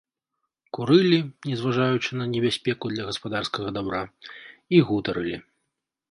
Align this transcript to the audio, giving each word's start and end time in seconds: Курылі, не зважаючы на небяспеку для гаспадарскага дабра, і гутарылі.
Курылі, 0.75 1.17
не 1.49 1.55
зважаючы 1.61 2.09
на 2.21 2.25
небяспеку 2.31 2.85
для 2.93 3.05
гаспадарскага 3.09 3.69
дабра, 3.75 4.01
і 4.77 4.81
гутарылі. 4.89 5.35